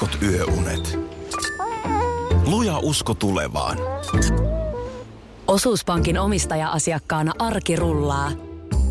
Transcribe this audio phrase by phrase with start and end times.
[0.00, 0.98] heikot yöunet.
[2.46, 3.78] Luja usko tulevaan.
[5.46, 8.32] Osuuspankin omistaja-asiakkaana arki rullaa.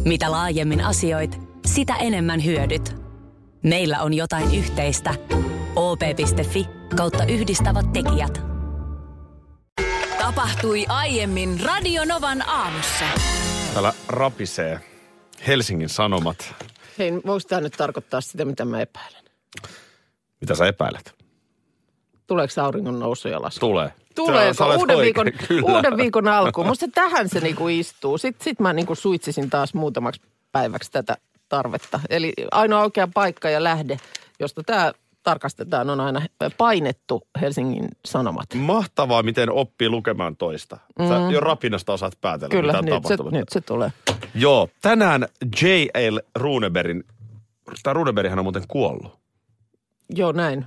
[0.06, 2.96] Mitä laajemmin asioit, sitä enemmän hyödyt.
[3.64, 5.16] Meillä on jotain yhteistä.
[5.76, 8.42] op.fi kautta yhdistävät tekijät.
[10.18, 13.06] Tapahtui aiemmin Radionovan aamussa.
[13.74, 14.80] Täällä rapisee
[15.48, 16.56] Helsingin Sanomat.
[16.98, 19.26] Hei, voiko tämä nyt tarkoittaa sitä, mitä mä epäilen?
[20.46, 21.16] Mitä sä epäilet?
[22.28, 23.60] Tuleeko auringon nousu ja lasku?
[23.60, 23.92] Tulee.
[24.60, 25.76] Olet uuden, viikon, kyllä.
[25.76, 26.68] uuden viikon alkuun?
[26.68, 28.18] Musta tähän se niinku istuu.
[28.18, 30.22] Sitten sit mä niinku suitsisin taas muutamaksi
[30.52, 31.18] päiväksi tätä
[31.50, 32.00] tarvetta.
[32.10, 33.98] Eli ainoa oikea paikka ja lähde,
[34.40, 36.22] josta tämä tarkastetaan, on aina
[36.58, 38.46] painettu Helsingin Sanomat.
[38.54, 40.78] Mahtavaa, miten oppii lukemaan toista.
[41.08, 42.62] Sä jo rapinasta osaat päätellä, Mm.
[42.62, 43.94] Kyllä, mitä nyt se, nyt se tulee.
[44.36, 45.26] Joo, tänään
[45.62, 46.18] J.L.
[46.36, 47.04] Runebergin,
[47.84, 49.25] tämä Runeberghan on muuten kuollut.
[50.10, 50.66] Joo, näin.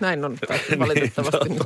[0.00, 1.62] Näin on päässyt Niin, valitettavasti nyt,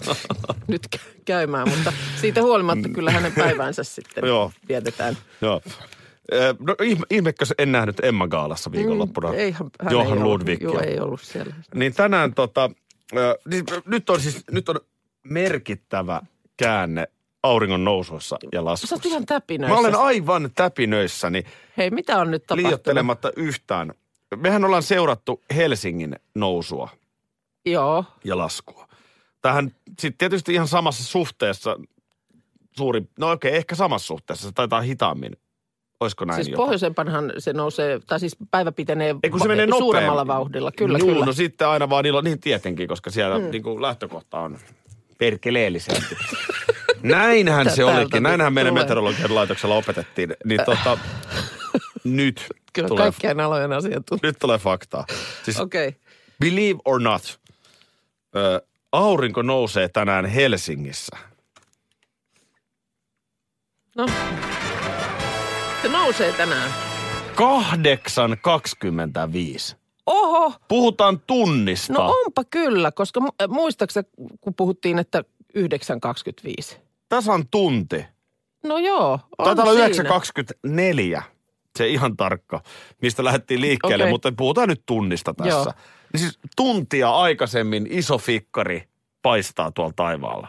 [0.67, 4.53] nyt kä- käymään, mutta siitä huolimatta kyllä hänen päivänsä sitten Joo.
[4.69, 5.17] vietetään.
[5.43, 5.61] Joo.
[6.59, 6.75] No
[7.11, 9.29] ihme, en nähnyt Emma Gaalassa viikonloppuna.
[9.29, 10.69] Mm, Eihän, hän Johan ei ollut, Ludwigia.
[10.69, 11.55] Joo, ei ollut siellä.
[11.75, 12.71] Niin tänään tota,
[13.51, 14.81] niin nyt on siis, nyt on
[15.25, 16.21] merkittävä
[16.57, 17.09] käänne
[17.43, 18.95] auringon nousussa ja Sä laskussa.
[18.97, 19.75] oot ihan täpinöissä.
[19.75, 21.45] Mä olen aivan täpinöissäni,
[21.77, 22.69] Hei, mitä on nyt tapahtunut?
[22.69, 23.93] liiottelematta yhtään.
[24.37, 26.89] Mehän ollaan seurattu Helsingin nousua
[27.67, 28.05] Joo.
[28.25, 28.89] ja laskua.
[29.43, 31.77] Tähän sitten tietysti ihan samassa suhteessa
[32.77, 35.33] suuri, no okei, ehkä samassa suhteessa, se taitaa hitaammin.
[36.01, 36.63] Olisiko näin Siis jopa?
[36.63, 39.85] pohjoisempanhan se nousee, tai siis päivä pitenee Ei, kun se menee nopeammin.
[39.85, 40.73] suuremmalla vauhdilla.
[40.73, 41.27] Kyllä, Juu, kyllä.
[41.27, 43.51] no sitten aina vaan niillä niin tietenkin, koska siellä mm.
[43.51, 44.59] niin kuin lähtökohta on
[45.19, 46.17] perkeleellisesti.
[47.03, 48.23] Näinhän se Täältä olikin.
[48.23, 48.83] Näinhän meidän tulee.
[48.83, 50.37] meteorologian laitoksella opetettiin.
[50.45, 50.99] Niin tota,
[52.05, 54.29] nyt, kyllä tulee, kaikkien alojen asiantuntija.
[54.29, 55.07] nyt tulee faktaa.
[55.43, 55.89] Siis Okei.
[55.89, 56.01] Okay.
[56.41, 57.41] believe or not,
[58.37, 58.61] ö,
[58.93, 61.17] aurinko nousee tänään Helsingissä.
[63.97, 64.07] No.
[65.83, 66.71] Se nousee tänään.
[69.71, 69.77] 8.25.
[70.07, 71.93] Oho, Puhutaan tunnista.
[71.93, 74.05] no onpa kyllä, koska äh, muistaaksä,
[74.41, 75.25] kun puhuttiin, että
[75.59, 76.77] 9.25?
[77.09, 78.05] Tasan tunti.
[78.65, 80.11] No joo, on Taitaa olla siinä.
[81.19, 81.23] 9.24,
[81.79, 82.61] se ihan tarkka,
[83.03, 84.13] mistä lähdettiin liikkeelle, Okei.
[84.13, 85.51] mutta puhutaan nyt tunnista tässä.
[85.53, 85.73] Joo.
[86.13, 88.89] Niin siis tuntia aikaisemmin iso fikkari
[89.23, 90.49] paistaa tuolla taivaalla.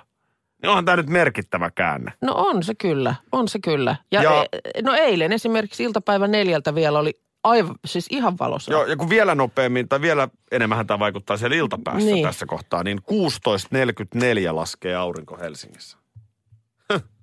[0.61, 2.13] Niin onhan tämä nyt merkittävä käänne.
[2.21, 3.95] No on se kyllä, on se kyllä.
[4.11, 8.71] Ja, Ja- e, no eilen esimerkiksi iltapäivän neljältä vielä oli aivan, siis ihan valossa.
[8.71, 12.25] Joo, ja kun vielä nopeammin tai vielä enemmän tämä vaikuttaa siellä iltapäässä Niin.
[12.27, 12.99] tässä kohtaa, niin
[14.47, 15.97] 16.44 laskee aurinko Helsingissä.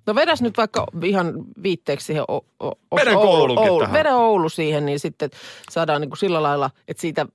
[0.07, 1.33] No vedäs nyt vaikka ihan
[1.63, 3.93] viitteeksi siihen o, o, o, Vedän Oulu, Oulu, tähän.
[3.93, 5.29] Vedä Oulu siihen, niin sitten
[5.71, 7.25] saadaan niin kuin sillä lailla, että siitä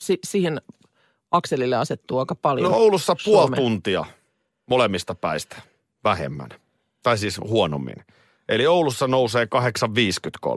[0.00, 0.60] si, siihen
[1.30, 2.70] akselille asettuu aika paljon.
[2.70, 4.04] No Oulussa puoli tuntia
[4.66, 5.56] molemmista päistä
[6.04, 6.48] vähemmän.
[7.02, 7.96] Tai siis huonommin.
[8.48, 9.46] Eli Oulussa nousee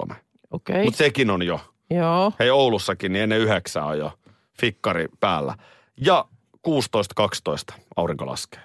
[0.09, 0.15] 8.53.
[0.51, 1.59] Okei, Mutta sekin on jo.
[1.89, 2.31] joo.
[2.39, 4.11] Hei Oulussakin, niin ennen yhdeksää on jo
[4.61, 5.55] fikkari päällä.
[6.01, 6.25] Ja
[6.67, 8.59] 16.12 aurinko laskee.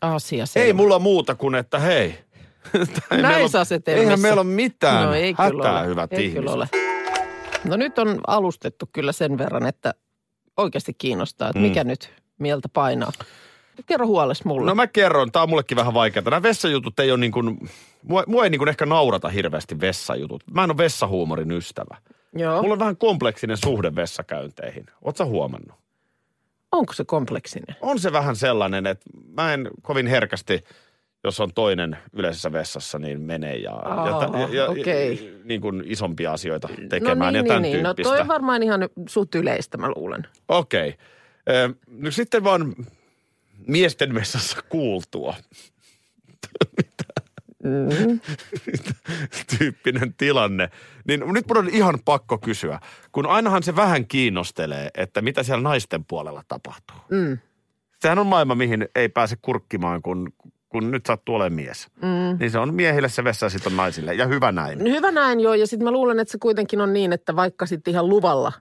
[0.00, 0.66] Asia selvä.
[0.66, 2.18] Ei mulla muuta kuin, että hei.
[3.10, 4.02] Meillä ole- asetelmissa.
[4.04, 5.86] Eihän meillä ole mitään no, ei hätää, ole.
[5.86, 6.38] hyvät ei ihmiset.
[6.38, 6.68] Kyllä ole.
[7.68, 9.94] No nyt on alustettu kyllä sen verran, että
[10.56, 11.62] oikeasti kiinnostaa, että Mm.
[11.68, 13.12] mikä nyt mieltä painaa.
[13.86, 14.66] Kerro huoles mulle.
[14.70, 16.24] No mä kerron, tää on mullekin vähän vaikeaa.
[16.30, 17.68] Nämä vessajutut ei ole niin kuin,
[18.02, 20.42] mua, mua ei niin kuin ehkä naurata hirveästi vessajutut.
[20.50, 21.96] Mä en ole vessahuumorin ystävä.
[22.36, 22.62] Joo.
[22.62, 24.86] Mulla on vähän kompleksinen suhde vessakäynteihin.
[25.18, 25.76] Sä huomannut?
[26.72, 27.76] Onko se kompleksinen?
[27.80, 30.64] On se vähän sellainen, että mä en kovin herkästi,
[31.26, 35.26] jos on toinen yleisessä vessassa, niin menee ja, Aa, ja, ja, okei.
[35.26, 37.82] ja niin kuin isompia asioita no tekemään niin, ja tämän niin, niin.
[37.82, 38.10] No tyyppistä.
[38.10, 40.26] toi on varmaan ihan suht yleistä, mä luulen.
[40.48, 40.88] Okei.
[40.88, 41.74] Okay.
[41.88, 42.74] No sitten vaan
[43.66, 45.34] miesten vessassa kuultua.
[47.64, 48.20] Mm.
[49.58, 50.70] tyyppinen tilanne.
[51.08, 52.80] Niin nyt mun on ihan pakko kysyä,
[53.12, 56.96] kun ainahan se vähän kiinnostelee, että mitä siellä naisten puolella tapahtuu.
[57.10, 57.38] Mm.
[58.00, 60.32] Sehän on maailma, mihin ei pääse kurkkimaan, kun,
[60.68, 61.86] kun nyt sattuu olemaan mies.
[62.02, 62.38] Mm.
[62.40, 64.14] Niin se on miehille se vessa ja sitten on naisille.
[64.14, 64.82] Ja hyvä näin.
[64.82, 67.92] Hyvä näin joo, ja sitten mä luulen, että se kuitenkin on niin, että vaikka sitten
[67.92, 68.52] ihan luvalla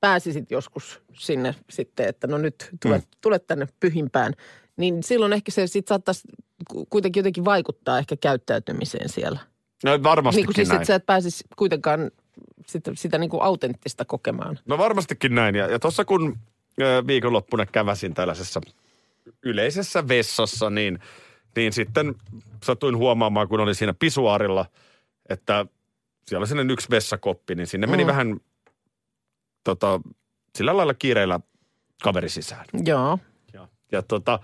[0.00, 3.08] pääsisit joskus sinne sitten, että no nyt tulet, mm.
[3.20, 4.32] tulet tänne pyhimpään,
[4.76, 6.28] niin silloin ehkä se sitten saattaisi
[6.70, 9.38] ku- kuitenkin jotenkin vaikuttaa ehkä käyttäytymiseen siellä.
[9.84, 10.76] No varmastikin Niin kuin siis, näin.
[10.76, 12.10] että sä et pääsisi kuitenkaan
[12.66, 14.58] sitä, sitä niin kuin autenttista kokemaan.
[14.66, 15.54] No varmastikin näin.
[15.54, 16.38] Ja, ja tuossa kun
[17.06, 18.60] viikonloppuna käväsin tällaisessa
[19.42, 20.98] yleisessä vessassa, niin,
[21.58, 22.14] niin sitten
[22.64, 24.66] satuin huomaamaan, kun olin siinä pisuaarilla,
[25.28, 25.66] että
[26.26, 28.08] siellä oli sellainen yksi vessakoppi, niin sinne meni Mm.
[28.08, 28.40] vähän
[29.64, 30.00] tota,
[30.56, 31.40] sillä lailla kiireellä
[32.02, 32.64] kaveri sisään.
[32.84, 33.18] Joo.
[33.52, 34.38] Ja, ja tota,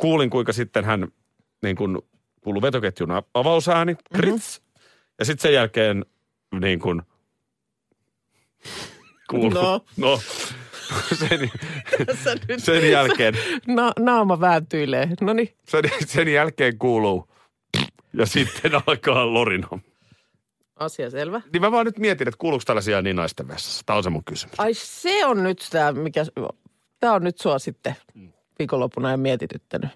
[0.00, 1.08] kuulin, kuinka sitten hän
[1.62, 1.98] niin kuin
[2.40, 4.62] kuului vetoketjun avausääni, krits.
[5.18, 6.04] Ja sitten sen jälkeen
[6.60, 7.02] niin kuin
[9.30, 9.84] kuului, No.
[9.96, 10.20] no
[12.24, 13.34] sen, nyt sen jälkeen,
[13.66, 15.08] na- naama vääntyilee.
[15.20, 15.54] No niin.
[15.68, 17.28] sen, sen jälkeen kuuluu
[18.12, 19.68] ja sitten alkaa lorina.
[20.76, 21.40] Asia selvä.
[21.52, 23.82] Niin mä vaan nyt mietin, että kuuluuko tällaisia niin naisten vessassa.
[23.86, 24.60] Tämä on se mun kysymys.
[24.60, 26.24] Ai se on nyt tämä, mikä...
[27.00, 27.96] Tämä on nyt sua sitten
[28.58, 29.90] viikonloppuna ja mietityttänyt.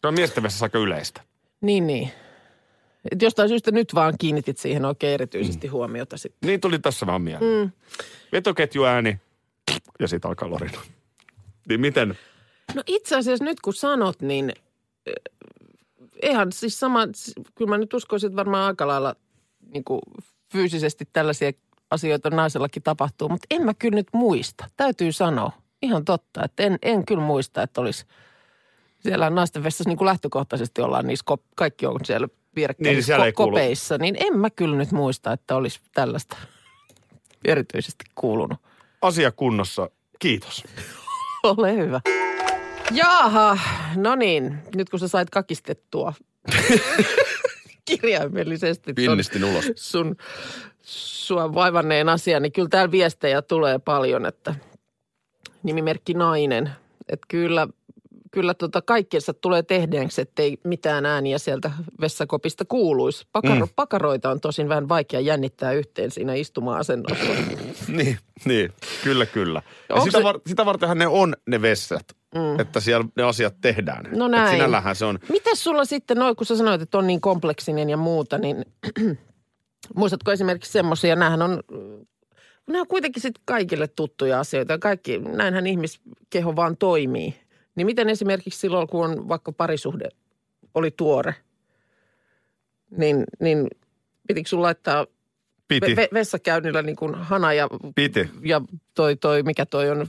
[0.00, 1.20] Se on miesten vessassa aika yleistä.
[1.60, 2.10] Niin, niin.
[3.12, 5.72] Et jostain syystä nyt vaan kiinnitit siihen oikein erityisesti mm.
[5.72, 6.46] huomiota sitten.
[6.46, 7.66] Niin tuli tässä vaan mieleen.
[7.66, 7.70] Mm.
[8.32, 9.20] Vetoketjuääni
[10.00, 10.80] ja sitten alkaa lorina.
[11.68, 12.18] Niin miten,
[12.74, 14.52] No itse asiassa nyt kun sanot, niin
[15.06, 15.14] eh,
[16.22, 17.00] eihän siis sama,
[17.54, 19.14] kyllä mä nyt uskoisin, että varmaan aika lailla
[19.72, 20.00] niin kuin
[20.52, 21.52] fyysisesti tällaisia
[21.90, 24.64] asioita naisellakin tapahtuu, mutta en mä kyllä nyt muista.
[24.76, 25.52] Täytyy sanoa,
[25.82, 28.04] ihan totta, että en, en kyllä muista, että olisi
[29.00, 33.32] siellä naisten vessassa niin kuin lähtökohtaisesti ollaan niissä, kop, kaikki on siellä vierekkäin Niin, siellä
[33.32, 33.50] kuulu.
[33.50, 36.36] kopeissa, niin en mä kyllä nyt muista, että olisi tällaista
[37.44, 38.58] erityisesti kuulunut.
[39.02, 39.90] Asia kunnossa.
[40.18, 40.64] Kiitos.
[41.42, 42.00] Ole hyvä.
[42.90, 43.58] Jaaha,
[43.96, 44.58] no niin.
[44.74, 46.12] Nyt kun sä sait kakistettua
[47.88, 49.72] kirjaimellisesti Pinnistin ulos.
[49.74, 50.16] sun
[50.82, 54.54] sua vaivanneen asian, niin kyllä täällä viestejä tulee paljon, että
[55.62, 56.70] nimimerkki nainen.
[57.08, 57.68] Että kyllä,
[58.30, 63.26] kyllä tota kaikkensa tulee tehdeeksi, ettei mitään ääniä sieltä vessakopista kuuluisi.
[63.32, 63.72] Pakaro, mm.
[63.76, 67.24] Pakaroita on tosin vähän vaikea jännittää yhteen siinä istuma-asennossa.
[67.88, 68.72] niin, niin,
[69.04, 69.62] kyllä, kyllä.
[69.88, 72.60] Ja sitä, se- var, sitä vartenhan ne on ne vessat, mm.
[72.60, 74.08] että siellä ne asiat tehdään.
[74.12, 74.50] No Et näin.
[74.50, 77.96] sinällähän se on, Mites sulla sitten, noin kun sä sanoit, että on niin kompleksinen ja
[77.96, 78.64] muuta, niin
[79.96, 81.62] muistatko esimerkiksi semmoisia, näähän on,
[82.66, 84.78] nämä on kuitenkin sitten kaikille tuttuja asioita.
[84.78, 87.39] Kaikki, näinhän ihmiskeho vaan toimii.
[87.74, 90.08] Niin miten esimerkiksi silloin, kun on vaikka parisuhde
[90.74, 91.34] oli tuore,
[92.96, 93.68] niin, niin
[94.28, 95.06] pitikö sun laittaa
[95.68, 98.30] piti, ve- vessakäynnillä niin kuin hana ja, piti.
[98.42, 98.60] ja
[98.94, 100.06] toi, toi, mikä toi on,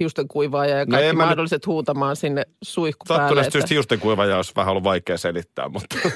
[0.00, 3.22] hiusten kuivaaja ja No kaikki en mä nyt- mahdolliset huutamaan sinne suihku päälle.
[3.24, 5.96] Sattuneesta että- hiusten kuivaja olisi vähän ollut vaikea selittää, mutta...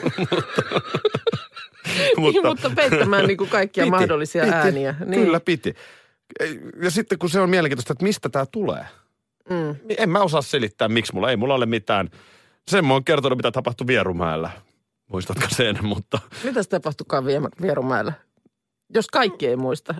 [2.16, 4.54] Niin, mutta peittämään niin kuin kaikkia Piti, mahdollisia piti.
[4.54, 4.94] ääniä.
[5.06, 5.24] Niin.
[5.24, 5.74] Kyllä piti.
[6.82, 8.84] Ja sitten kun se on mielenkiintoista, että mistä tämä tulee.
[9.50, 9.76] Mm.
[9.84, 12.10] Niin En mä osaa selittää, miksi mulla ei mulla ole mitään.
[12.70, 14.50] Sen mä oon kertonut, mitä tapahtui Vierumäellä.
[15.10, 18.12] Muistatko sen, mutta Mitäs tapahtukaan Vie- Vierumäellä?
[18.94, 19.94] Jos kaikki ei muista.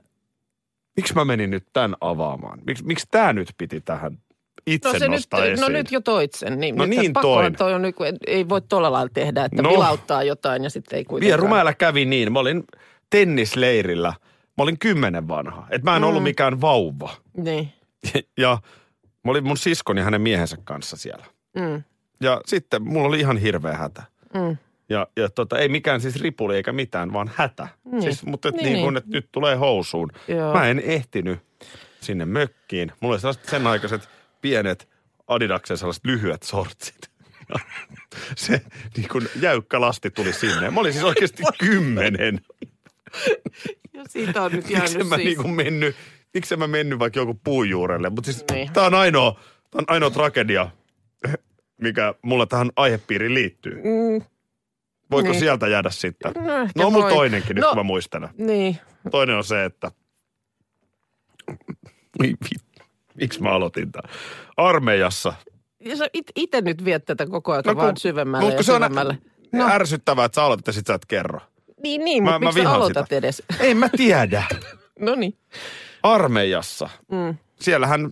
[0.97, 2.59] miksi mä menin nyt tämän avaamaan?
[2.67, 4.19] Miks, miksi tämä nyt piti tähän
[4.67, 5.61] itse No, se nyt, nostaa esiin?
[5.61, 6.61] no nyt jo toit sen.
[6.61, 7.57] Niin, No niin toin.
[7.57, 7.83] Toi on,
[8.27, 9.69] ei voi tuolla lailla tehdä, että No.
[9.69, 9.75] no.
[9.75, 11.29] vilauttaa jotain ja sitten ei kuitenkaan.
[11.39, 12.33] Vierumäellä kävi niin.
[12.33, 12.65] Mä olin
[13.11, 14.09] tennisleirillä.
[14.59, 15.67] Mä olin kymmenen vanha.
[15.71, 16.09] Et mä en mm.
[16.09, 17.11] ollut mikään vauva.
[17.37, 17.73] Niin.
[18.39, 18.59] Ja
[19.25, 21.25] mä olin mun siskon ja hänen miehensä kanssa siellä.
[21.57, 21.83] Mm.
[22.21, 24.03] Ja sitten mulla oli ihan hirveä hätä.
[24.35, 24.57] Mm.
[24.89, 27.69] Ja, ja tota, ei mikään siis ripuli eikä mitään, vaan hätä.
[27.85, 28.03] Niin.
[28.03, 28.99] Siis, mutta et Niin, niin, kun, niin.
[28.99, 30.11] että nyt tulee housuun.
[30.29, 30.55] Joo.
[30.55, 31.39] Mä en ehtinyt
[32.01, 32.93] sinne mökkiin.
[33.01, 34.09] Mulla oli sellaiset sen aikaiset
[34.41, 34.89] pienet
[35.27, 37.11] Adidaksen sellaiset lyhyet sortsit.
[37.49, 37.61] Ja
[38.37, 38.61] Se
[38.97, 40.71] niin kun jäykkä lasti tuli sinne.
[40.71, 42.41] Mä olin siis oikeasti kymmenen.
[43.93, 45.27] Ja siitä on nyt jäänyt Miksi mä siis.
[45.27, 45.97] niin kuin mennyt,
[46.35, 48.11] miksi mä mennyt vaikka joku puun juurelle.
[48.11, 48.73] Mutta siis Niin.
[48.73, 50.69] tää on ainoa, tää on ainoa tragedia,
[51.81, 53.75] mikä mulla tähän aihepiiriin liittyy.
[53.75, 54.25] Mm,
[55.11, 55.41] Voiko Niin.
[55.41, 56.33] sieltä jäädä sitten?
[56.33, 57.69] No, ehkä No on mulla toinenkin nyt, No.
[57.69, 58.29] kun mä muistelen.
[58.39, 58.79] niin.
[59.11, 59.91] Toinen on se, että...
[62.23, 62.35] Vi-
[63.15, 64.15] Miksi mä aloitin tämän?
[64.57, 65.35] Armeijassa.
[65.81, 68.53] Ja sä it, itse nyt viet tätä koko ajan No no, kun- vaan syvemmälle mut
[68.53, 69.19] ja kun se on syvemmälle.
[69.53, 69.69] no.
[69.69, 71.41] ärsyttävää, että sä aloitat ja sit sä et kerro.
[71.83, 73.17] Niin, niin, Mä- mutta miksi sä aloitat sitä.
[73.17, 73.43] edes?
[73.61, 74.43] Ei mä tiedä.
[75.01, 75.39] No niin.
[76.05, 76.89] Armeijassa.
[77.13, 78.11] Mm, Siellähän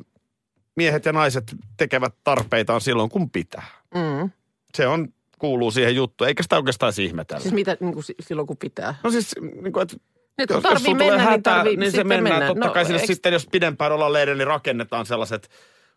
[0.76, 3.64] miehet ja naiset tekevät tarpeitaan silloin, kun pitää.
[3.94, 4.30] mm.
[4.74, 5.08] Se on,
[5.38, 7.40] kuuluu siihen juttuun, eikä sitä oikeastaan ihmetellä.
[7.42, 8.94] Siis mitä niin kuin, si- silloin kun pitää?
[9.04, 9.96] No siis, niin kuin, että
[10.38, 12.34] Nyt jos, jos tarvii sulla mennä, tulee niin hätä, tarvii niin se mennään.
[12.38, 12.46] mennä.
[12.46, 15.48] Totta No, kai sinne eks- sitten, jos pidempään ollaan leirillä, niin rakennetaan sellaiset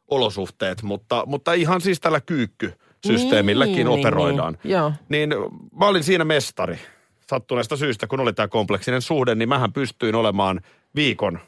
[0.08, 0.84] olosuhteet.
[0.84, 4.58] Mutta, mutta ihan siis tällä kyykkysysteemilläkin Niin, operoidaan.
[4.64, 4.92] Niin, joo.
[5.10, 5.30] Niin
[5.80, 6.80] mä olin siinä mestari
[7.30, 10.62] sattuneesta syystä, kun oli tämä kompleksinen suhde, niin mähän pystyin olemaan
[10.96, 11.40] viikon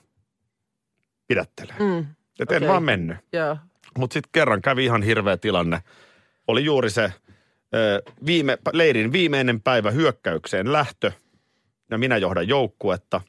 [1.27, 1.73] pidättele.
[1.79, 1.99] Mm,
[2.39, 2.67] Et en okei.
[2.67, 3.17] vaan mennyt.
[3.33, 3.57] Joo.
[3.97, 5.81] Mutta sitten kerran kävi ihan hirveä tilanne.
[6.47, 7.13] Oli juuri se
[7.75, 11.11] ö, viime, leirin viimeinen päivä hyökkäykseen lähtö.
[11.91, 13.21] Ja minä johdan joukkuetta.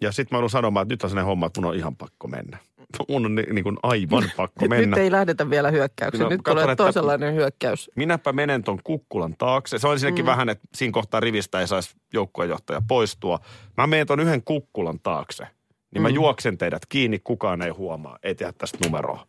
[0.00, 2.28] Ja sitten mä joudun sanomaan, että nyt on sellainen homma, että mun on ihan pakko
[2.28, 2.58] mennä.
[3.08, 4.86] Mun on ni, niin kuin aivan pakko mennä.
[4.86, 6.24] nyt ei lähdetä vielä hyökkäykseen.
[6.24, 7.90] No, nyt katson, tulee toisenlainen hyökkäys.
[7.96, 9.78] Minäpä menen ton kukkulan taakse.
[9.78, 10.26] Se on ensinnäkin mm.
[10.26, 13.40] vähän, että siinä kohtaa rivistä ei saisi joukkuejohtaja poistua.
[13.76, 15.46] Mä menen ton yhden kukkulan taakse.
[15.94, 19.26] Niin mä juoksen teidät kiinni, kukaan ei huomaa, ei tehdä tästä numeroa.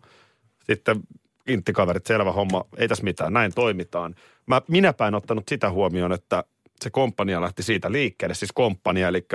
[0.63, 1.00] Sitten
[1.48, 4.15] inttikaverit, selvä homma, ei tässä mitään, näin toimitaan.
[4.45, 6.43] Mä minäpä en ottanut sitä huomioon, että
[6.81, 9.25] se komppania lähti siitä liikkeelle, siis komppania, eli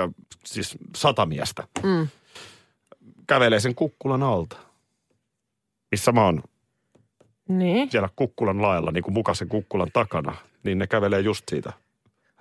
[0.45, 1.69] siis sata miestä.
[1.83, 2.09] Mm.
[3.27, 4.57] Kävelee sen kukkulan alta,
[5.91, 6.43] missä mä oon
[7.49, 7.91] Niin.
[7.91, 11.73] siellä kukkulan laella, niin kuin mukaisen kukkulan takana, niin ne kävelee just siitä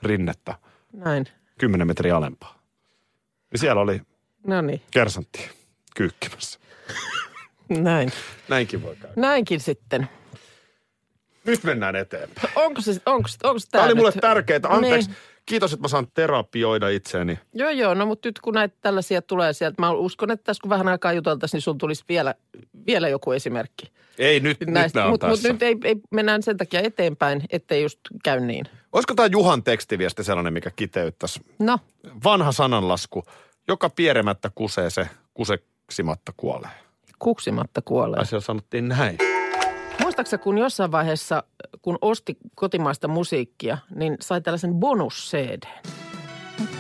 [0.02, 0.56] rinnettä
[0.94, 1.26] Näin.
[1.60, 2.60] 10 metriä alempaa.
[3.52, 4.02] Niin siellä oli
[4.48, 4.82] No niin.
[4.92, 5.50] kersantti
[5.96, 6.60] kyykkimässä.
[7.70, 8.12] Näin.
[8.50, 9.14] Näinkin voi käydä.
[9.16, 10.10] Näinkin sitten.
[11.46, 12.50] Nyt mennään eteenpäin.
[12.56, 14.60] Onko se, onko, onko Tämä oli nyt- mulle tärkeää.
[14.68, 15.10] Anteeksi.
[15.10, 15.18] Niin.
[15.46, 17.40] Kiitos, että mä saan terapioida itseäni.
[17.54, 17.94] Joo, joo.
[17.94, 21.14] No mutta nyt kun näitä tällaisia tulee sieltä, mä uskon, että tässä kun vähän aikaa
[21.14, 22.36] juteltaisiin, niin sun tulisi vielä,
[22.88, 23.92] vielä joku esimerkki.
[24.18, 25.48] Ei, nyt, nyt Näistä, nämä on Mutta tässä.
[25.48, 28.66] mut nyt ei, ei, mennään sen takia eteenpäin, ettei just käy niin.
[28.92, 31.40] Olisiko tämä Juhan tekstiviesti sellainen, mikä kiteyttäisi?
[31.60, 31.80] No,
[32.24, 33.24] Vanha sananlasku.
[33.70, 36.70] Joka pieremättä kusee se, kuseksimatta kuolee.
[37.20, 38.20] kuksimatta kuolee.
[38.20, 39.18] Asia sanottiin näin.
[40.02, 41.44] Muistaaksä, kun jossain vaiheessa,
[41.82, 45.64] kun osti kotimaista musiikkia, niin sai tällaisen bonus-CD.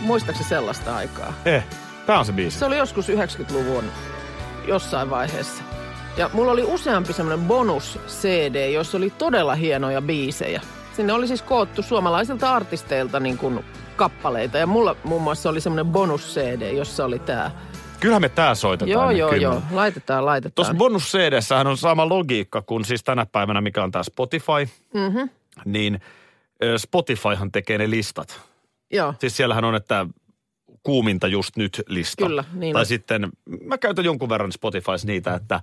[0.01, 1.34] Muistaaksä sellaista aikaa?
[1.46, 1.63] Eh,
[2.05, 2.60] tämä on se biisi.
[2.60, 3.84] Se oli joskus 90-luvun
[4.67, 5.63] jossain vaiheessa.
[6.17, 10.62] Ja mulla oli useampi semmoinen bonus-CD, jossa oli todella hienoja biisejä.
[10.96, 13.65] Sinne oli siis koottu suomalaisilta artisteilta niin kuin
[14.00, 14.58] kappaleita.
[14.58, 17.51] Ja mulla muun muassa oli semmoinen bonus-CD, jossa oli tämä.
[18.00, 18.91] Kyllähän me tää soitetaan.
[18.91, 19.44] Joo, joo, kyllä.
[19.44, 19.62] joo.
[19.72, 20.56] Laitetaan, laitetaan.
[20.56, 21.34] Tuossa bonus cd
[21.70, 24.68] on sama logiikka kuin siis tänä päivänä, mikä on tämä Spotify.
[24.94, 25.29] mm-hmm.
[25.65, 26.00] Niin
[26.77, 28.41] Spotifyhan tekee ne listat.
[28.91, 30.06] Joo, Siis siellähän on, että
[30.84, 32.25] kuuminta just nyt lista.
[32.25, 32.86] Kyllä, niin Tai on.
[32.86, 33.29] sitten,
[33.65, 35.62] mä käytän jonkun verran Spotifys niitä, että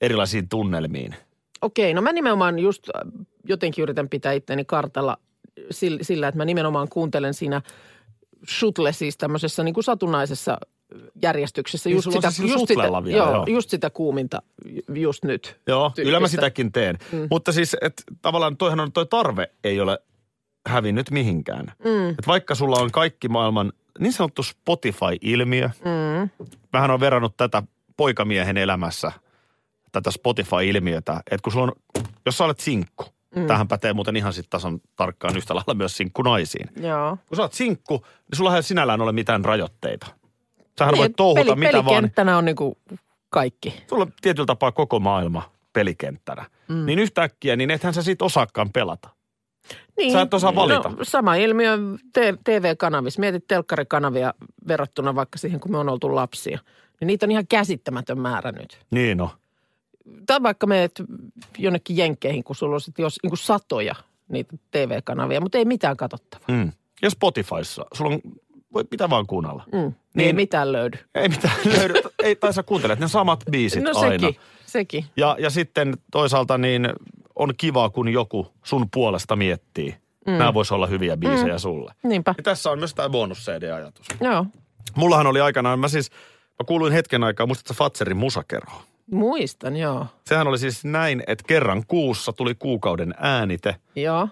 [0.00, 1.14] erilaisiin tunnelmiin.
[1.62, 1.94] okei.
[1.94, 3.02] No mä nimenomaan just äh,
[3.48, 5.16] jotenkin yritän pitää itteni kartalla
[6.00, 7.62] sillä, että mä nimenomaan kuuntelen siinä
[8.58, 10.58] shutle siis tämmöisessä niin kuin satunnaisessa
[11.22, 11.90] järjestyksessä.
[11.90, 13.44] Just on sitä, sillä just, sitä, vielä, joo, joo.
[13.48, 15.60] just sitä kuuminta ju- just nyt.
[15.66, 16.02] Joo, tyyppistä.
[16.06, 16.98] kyllä mä sitäkin teen.
[17.12, 17.26] Mm.
[17.30, 19.98] Mutta siis, että tavallaan toihan on, toi tarve ei ole
[20.66, 21.72] hävinnyt mihinkään.
[21.84, 22.08] Mm.
[22.10, 26.48] Et vaikka sulla on kaikki maailman niin sanottu Spotify-ilmiö, Mm.
[26.72, 27.62] Mähän on verrannut tätä
[27.96, 29.12] poikamiehen elämässä,
[29.92, 33.04] tätä Spotify-ilmiötä, että kun sulla on, jos sä olet sinkku,
[33.36, 33.46] mm.
[33.46, 36.68] tähän pätee muuten ihan sitten tasan tarkkaan yhtä lailla myös sinkku naisiin.
[36.80, 37.16] Joo.
[37.28, 40.06] Kun sä oot sinkku, niin sulla ei sinällään ole mitään rajoitteita.
[40.78, 41.84] Sähän Niin, voit touhuta peli, mitä vaan.
[41.84, 42.74] pelikenttänä on niin kuin
[43.30, 43.82] kaikki.
[43.88, 46.44] Sulla on tietyllä tapaa koko maailma pelikenttänä.
[46.68, 46.86] Mm.
[46.86, 49.08] Niin yhtäkkiä, niin ethän sä sit osaakaan pelata.
[49.96, 50.88] Niin, Sä et osaa valita.
[50.88, 51.78] No, sama ilmiö
[52.44, 53.20] TV-kanavissa.
[53.20, 54.34] Mietit telkkarikanavia
[54.68, 56.58] verrattuna vaikka siihen, kun me on oltu lapsia.
[57.00, 58.80] Niin niitä on ihan käsittämätön määrä nyt.
[58.90, 59.30] Niin no.
[60.26, 61.02] Tai vaikka meet
[61.58, 63.94] jonnekin jenkkeihin, kun sulla on sitten jos, niin satoja
[64.28, 66.46] niitä TV-kanavia, mutta ei mitään katsottavaa.
[66.48, 66.72] Mm.
[67.02, 68.20] Ja Spotifyssa, sulla on,
[68.72, 69.64] voi mitä vaan kuunnella.
[69.72, 69.94] Mm.
[70.14, 70.26] Niin.
[70.26, 70.98] Ei mitään löydy.
[71.14, 71.94] Ei mitään löydy.
[72.22, 74.10] ei, tai sä kuuntelet ne samat biisit No aina.
[74.10, 75.04] sekin, sekin.
[75.16, 76.88] Ja, ja sitten toisaalta niin
[77.36, 79.94] on kiva, kun joku sun puolesta miettii.
[80.26, 80.32] Mm.
[80.32, 81.58] Nämä voisi olla hyviä biisejä mm.
[81.58, 81.94] sulle.
[82.02, 82.34] Niinpä.
[82.38, 84.06] Ja tässä on myös tämä bonus CD-ajatus.
[84.20, 84.46] Joo.
[84.96, 86.10] Mullahan oli aikanaan, mä siis,
[86.58, 88.82] mä kuuluin hetken aikaa, muistatko Fatserin musakerho?
[89.10, 90.06] Muistan, joo.
[90.26, 94.28] Sehän oli siis näin, että kerran kuussa tuli kuukauden äänite Joo.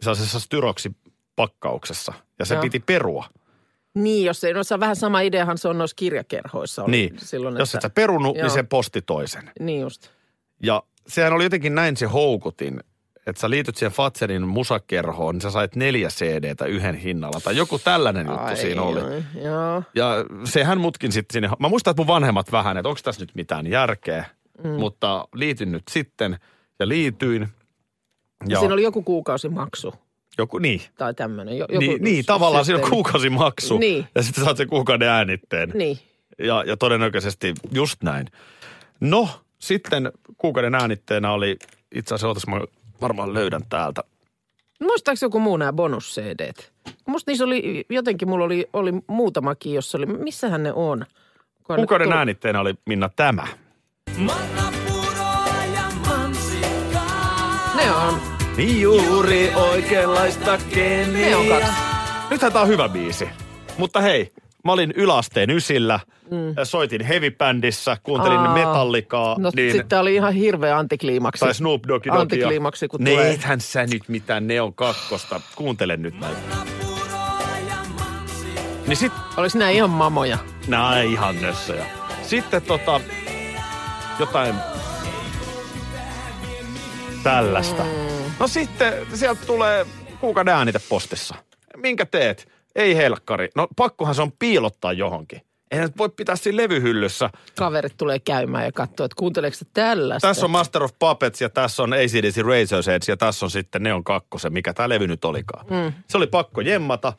[0.00, 0.92] sellaisessa styroksi
[1.36, 2.12] pakkauksessa.
[2.38, 2.62] Ja se Joo.
[2.62, 3.24] piti perua.
[3.94, 6.84] Niin, jos ei, no se on vähän sama ideahan se on noissa kirjakerhoissa.
[6.86, 8.42] Niin, silloin, jos et että, sä perunut, Joo.
[8.46, 9.50] niin se posti toisen.
[9.60, 10.08] Niin just.
[10.62, 12.80] Ja sehän oli jotenkin näin se houkutin,
[13.26, 17.40] että sä liityt siihen Fatserin musakerhoon, niin sä sait neljä CDtä yhden hinnalla.
[17.40, 19.00] Tai joku tällainen juttu Ai, siinä oli.
[19.00, 19.82] ai, Joo.
[19.94, 20.14] Ja
[20.44, 23.66] sehän mutkin sitten sinne, mä muistan, että mun vanhemmat vähän, että onko tässä nyt mitään
[23.66, 24.24] järkeä.
[24.64, 24.70] Mm.
[24.70, 26.38] Mutta liityn nyt sitten
[26.80, 27.48] ja liityin.
[28.48, 28.58] Ja.
[28.58, 29.94] Siinä oli joku kuukausimaksu
[30.38, 31.58] joku, niin, tai tämmöinen.
[31.58, 33.78] Jo, joku niin, niin, tavallaan siinä on kuukausimaksu.
[33.78, 34.06] Niin.
[34.14, 35.70] Ja sitten saat sen kuukauden äänitteen.
[35.74, 35.98] Niin.
[36.38, 38.26] Ja, ja todennäköisesti just näin.
[39.00, 41.56] No, sitten kuukauden äänitteenä oli,
[41.94, 42.60] itse asiassa ootas, mä
[43.02, 44.02] varmaan löydän täältä.
[44.80, 46.52] Muistaako joku muu nämä bonus cd
[47.06, 50.98] Musta niissä oli, jotenkin mulla oli, oli muutamakin, jossa oli, missähän ne on?
[51.68, 53.46] Ne Kuukauden tuli- äänitteenä oli Minna tämä.
[57.76, 58.20] Ne on,
[58.56, 61.26] Niin juuri oikeanlaista kemiä.
[61.28, 61.72] ne on kaksi.
[62.30, 63.28] Nythän tää on hyvä biisi.
[63.78, 64.32] Mutta hei,
[64.64, 66.00] mä olin yläasteen ysillä,
[66.30, 66.38] mm.
[66.64, 68.54] soitin heavy-bändissä, kuuntelin Aa.
[68.54, 69.36] metallikaa.
[69.38, 71.44] No niin, sitten oli ihan hirveä antikliimaksi.
[71.44, 72.10] tai Snoop Doggy.
[72.10, 73.30] Antikliimaksi, kun ne tulee.
[73.30, 75.40] ethän sä nyt mitään Neon kakkosta.
[75.56, 76.38] Kuuntele nyt näitä.
[78.86, 80.38] Niin sit, Olis nää ihan mamoja.
[80.68, 81.86] nää ihan nössöjä.
[82.22, 83.00] Sitten tota,
[84.18, 84.54] jotain
[87.22, 87.84] tällaista.
[88.40, 89.86] No sitten sieltä tulee
[90.20, 91.34] kuukauden äänite postissa.
[91.76, 92.51] Minkä teet?
[92.76, 93.48] Ei helkkari.
[93.56, 95.40] No pakkohan se on piilottaa johonkin.
[95.70, 97.30] eihän nyt voi pitää siinä levyhyllyssä.
[97.58, 100.28] Kaverit tulee käymään ja katsoo, että kuunteleeko se tällaista.
[100.28, 103.82] Tässä on Master of Puppets ja tässä on ACDC Razor's Edge ja tässä on sitten
[103.82, 105.66] Neon kakkosen, mikä tämä levy nyt olikaan.
[105.70, 105.92] Mm.
[106.08, 107.12] Se oli pakko jemmata.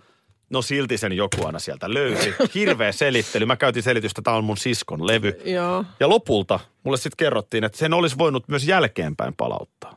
[0.50, 2.33] No silti sen joku aina sieltä löysi.
[2.55, 3.45] Hirveä selittely.
[3.45, 5.41] Mä käytin selitystä, tämä on mun siskon levy.
[5.45, 5.86] Joo.
[6.00, 9.93] Ja lopulta mulle sitten kerrottiin, että sen olisi voinut myös jälkeenpäin palauttaa.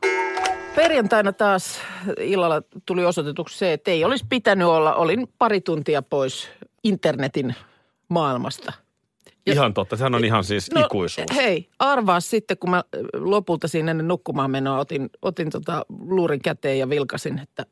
[0.77, 1.79] Perjantaina taas
[2.19, 4.95] illalla tuli osoitetuksi se, että ei olisi pitänyt olla.
[4.95, 6.49] Olin pari tuntia pois
[6.83, 7.55] internetin
[8.09, 8.73] maailmasta.
[9.45, 11.27] Ja- Ihan totta, sehän on ihan siis no, ikuisuus.
[11.35, 16.79] Hei, arvaa sitten, kun mä lopulta siinä ennen nukkumaan menoa otin, otin tota luurin käteen
[16.79, 17.65] ja vilkasin, että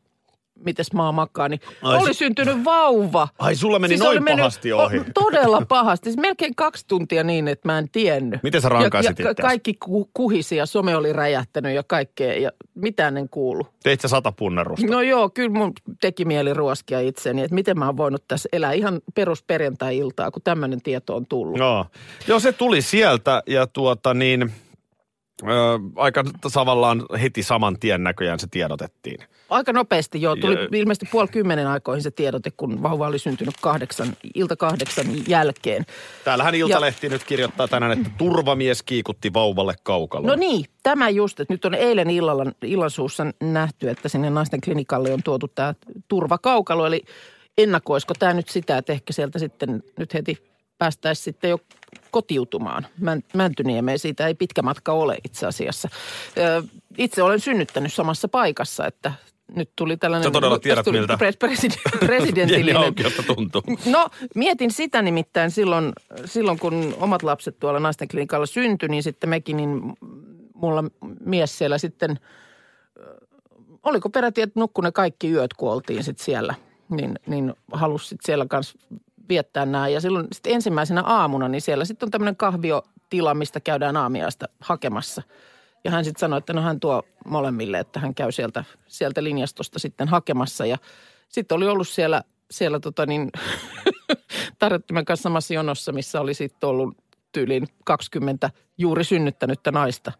[0.66, 3.28] mites maa makaa, niin Ai oli se- syntynyt vauva.
[3.40, 5.00] Ai, sulla meni oli noin pahasti ohi.
[5.00, 6.10] o- Todella pahasti.
[6.10, 8.44] Siis melkein kaksi tuntia niin, että mä en tiennyt.
[8.44, 9.42] Miten sä ja, rankaisit ja itseäsi?
[9.42, 13.68] kaikki ku, kuhisi ja some oli räjähtänyt ja kaikkea ja mitään en kuulu.
[13.84, 14.88] Teit sä sata punnerusta?
[14.88, 18.74] No joo, kyllä mun teki mieli ruoskia itseäni, että miten mä oon voinut tässä elää
[18.74, 21.58] ihan perusperjantai-iltaa, kun tämmöinen tieto on tullut.
[21.58, 21.86] Joo.
[22.28, 24.52] Joo, se tuli sieltä ja tuota niin,
[25.44, 25.48] ö,
[25.96, 26.24] aika
[26.54, 29.20] tavallaan heti saman tien näköjään se tiedotettiin.
[29.50, 33.56] Aika nopeasti joo, tuli Ja- ilmeisesti puoli kymmenen aikoihin se tiedote, kun vauva oli syntynyt
[33.62, 35.86] kahdeksan, ilta kahdeksan jälkeen.
[36.24, 40.28] Täällähän Iltalehti nyt kirjoittaa tänään, että turvamies kiikutti vauvalle kaukaloon.
[40.28, 45.14] No niin, tämä just, että nyt on eilen illalla, illansuussa nähty, että sinne naisten klinikalle
[45.14, 45.74] on tuotu tämä
[46.08, 46.86] turvakaukalo.
[46.86, 47.04] Eli
[47.58, 50.38] ennakoisiko tämä nyt sitä, että ehkä sieltä sitten nyt heti
[50.78, 51.60] päästäisiin sitten jo
[52.16, 54.00] kotiutumaan Män- Mäntyniemeen.
[54.00, 55.90] Siitä ei pitkä matka ole itse asiassa.
[56.98, 59.12] Itse olen synnyttänyt samassa paikassa, että
[59.56, 60.24] nyt tuli tällainen...
[60.24, 61.18] Sä todella tiedät, tuli miltä
[62.06, 62.94] presidentillinen
[63.36, 63.62] tuntuu.
[63.86, 65.94] No mietin sitä nimittäin silloin,
[66.26, 69.94] silloin, kun omat lapset tuolla naisten klinikalla syntyi, niin sitten mekin, niin
[70.54, 70.84] mulla
[71.26, 72.20] mies siellä sitten,
[73.84, 76.56] oliko peräti, että nukkui ne kaikki yöt, kun oltiin sitten siellä,
[76.90, 78.78] niin, niin halusi sitten siellä kanssa
[79.30, 79.88] viettää nämä.
[79.88, 85.22] Ja silloin sitten ensimmäisenä aamuna, niin siellä sitten on tämmöinen kahviotila, mistä käydään aamiaista hakemassa.
[85.84, 89.80] Ja hän sitten sanoi, että no hän tuo molemmille, että hän käy sieltä, sieltä linjastosta
[89.80, 90.66] sitten hakemassa.
[90.66, 90.78] Ja
[91.30, 93.32] sitten oli ollut siellä, siellä tota niin,
[94.60, 96.98] tarjottimen kanssa samassa jonossa, missä oli sitten ollut
[97.32, 100.12] tyyliin 20 juuri synnyttänyttä naista.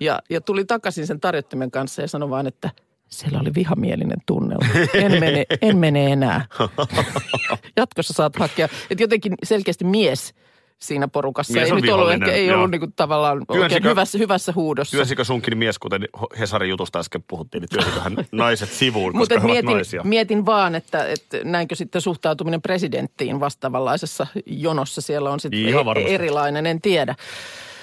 [0.00, 2.70] Ja, ja tuli takaisin sen tarjottimen kanssa ja sanoi vaan, että
[3.10, 4.66] siellä oli vihamielinen tunnelma.
[4.94, 6.46] En mene, en mene enää.
[7.76, 8.68] Jatkossa saat hakea.
[8.90, 10.34] Että jotenkin selkeästi mies
[10.78, 12.56] siinä porukassa Mies ei nyt ollut, ehkä, ei joo.
[12.56, 14.96] ollut niinku tavallaan Työnsikö- hyvässä, hyvässä huudossa.
[14.96, 19.48] Työsikö sunkin mies, kuten Hesarin jutusta äsken puhuttiin, niin työsikö hän naiset sivuun, Mutta koska
[19.48, 20.02] he mietin, naisia?
[20.04, 25.74] mietin vaan, että, että näinkö sitten suhtautuminen presidenttiin vastaavanlaisessa jonossa siellä on sitten
[26.06, 27.14] erilainen, en tiedä.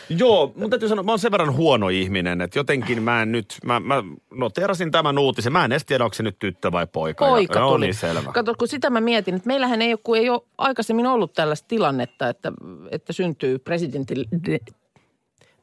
[0.10, 3.56] Joo, mun täytyy sanoa, mä oon sen verran huono ihminen, että jotenkin mä en nyt,
[3.66, 5.54] mä, mä noterasin tämän uutisen.
[5.54, 7.26] Mä en edes tiedä, onko se nyt tyttö vai poika.
[7.26, 7.86] Poika ja, no tuli.
[7.86, 8.32] niin, selvä.
[8.32, 11.68] Kato, kun sitä mä mietin, että meillähän ei ole, kun ei ole aikaisemmin ollut tällaista
[11.68, 12.52] tilannetta, että,
[12.92, 14.26] että syntyy presidentil,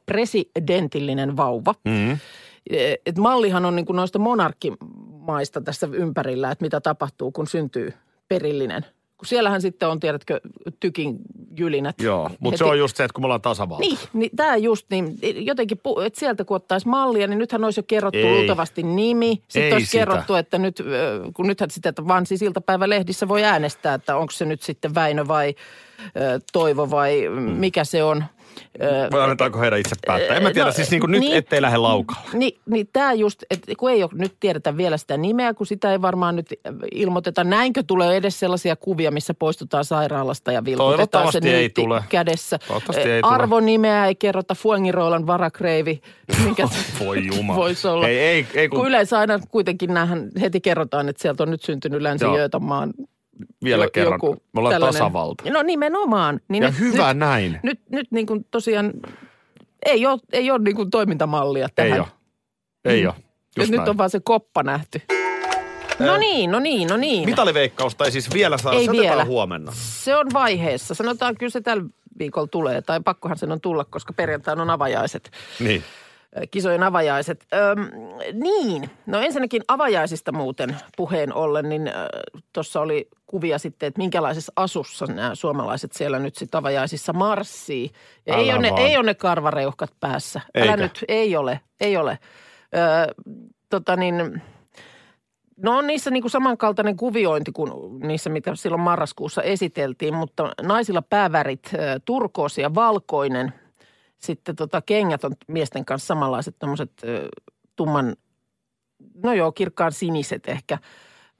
[0.05, 1.75] presidentillinen vauva.
[1.85, 2.17] Mm-hmm.
[3.05, 7.93] Et mallihan on niin kuin noista monarkkimaista tässä ympärillä, että mitä tapahtuu, kun syntyy
[8.27, 8.85] perillinen.
[9.17, 10.41] Kun siellähän sitten on, tiedätkö,
[10.79, 11.17] tykin
[11.57, 12.01] jylinät.
[12.01, 13.81] Joo, mutta se on just se, että kun me ollaan tasavalta.
[13.81, 17.79] Niin, niin tämä just niin, jotenkin, pu- että sieltä kun ottaisi mallia, niin nythän olisi
[17.79, 18.37] jo kerrottu Ei.
[18.37, 19.41] luultavasti nimi.
[19.47, 19.97] Sitten Ei olisi sitä.
[19.97, 20.83] kerrottu, että nyt,
[21.33, 25.27] kun nythän sitä että vaan siis iltapäivälehdissä voi äänestää, että onko se nyt sitten Väinö
[25.27, 25.55] vai
[26.53, 28.23] Toivo vai mikä se on.
[29.11, 30.37] Vai annetaanko heidän itse päättää?
[30.37, 31.37] En mä tiedä, No, siis niin kuin nyt niin.
[31.37, 32.21] ettei lähde laukalla.
[32.33, 35.91] Niin, niin tämä just, että kun ei ole nyt tiedetä vielä sitä nimeä, kun sitä
[35.91, 36.53] ei varmaan nyt
[36.91, 37.43] ilmoiteta.
[37.43, 42.03] Näinkö tulee edes sellaisia kuvia, missä poistutaan sairaalasta ja vilkutetaan se ei tule.
[42.09, 42.59] kädessä.
[42.97, 43.33] Ei tule.
[43.33, 46.01] Arvonimeä ei kerrota Fuengiroilan varakreivi,
[46.49, 47.59] mikä se Voi jumala.
[47.59, 48.07] voisi olla.
[48.07, 51.61] Ei, ei, ei kun, kun yleensä aina kuitenkin näähän heti kerrotaan, että sieltä on nyt
[51.63, 52.93] syntynyt Länsi-Götamaan
[53.63, 54.13] vielä jo- kerran.
[54.13, 55.49] joku me ollaan tällainen- tasavalta.
[55.49, 56.41] No nimenomaan.
[56.47, 57.59] Niin Ja nyt, hyvä nyt, näin.
[57.63, 58.93] Nyt, nyt niin kuin tosiaan
[59.85, 61.91] ei ole, ei ole niin kuin toimintamallia tähän.
[61.93, 62.07] Ei ole.
[62.85, 63.13] Ei ole.
[63.15, 63.25] Nyt,
[63.57, 63.89] Just nyt näin.
[63.89, 65.01] on vaan se koppa nähty.
[65.99, 67.25] No niin, no niin, no niin.
[67.25, 68.73] Mitaliveikkausta ei siis vielä saa.
[68.73, 69.25] Ei se vielä.
[69.25, 69.71] huomenna.
[69.75, 70.93] Se on vaiheessa.
[70.95, 71.83] Sanotaan kyllä se tällä
[72.19, 75.31] viikolla tulee, tai pakkohan sen on tulla, koska perjantaina on avajaiset.
[75.59, 75.83] Niin.
[76.51, 77.45] Kisojen avajaiset.
[77.53, 77.89] Öm,
[78.33, 81.91] niin, no ensinnäkin avajaisista muuten puheen ollen, niin
[82.53, 87.91] tuossa oli kuvia sitten, että minkälaisessa asussa nämä suomalaiset siellä nyt sitten avajaisissa marssii.
[88.25, 90.41] Ja ei Älä ole, ne, ei ole ne karvareuhkat päässä.
[90.57, 90.77] Älä Eikä?
[90.77, 92.19] nyt, ei ole, ei ole.
[92.75, 93.13] Ö,
[93.69, 94.41] tota niin,
[95.57, 101.01] No on niissä niin kuin samankaltainen kuviointi kuin niissä, mitä silloin marraskuussa esiteltiin, mutta naisilla
[101.01, 101.71] päävärit
[102.05, 103.53] turkoosi ja valkoinen.
[104.25, 106.91] Sitten tota, kengät on miesten kanssa samanlaiset tämmöiset
[107.75, 108.15] tumman,
[109.23, 110.77] no joo, kirkkaan siniset ehkä.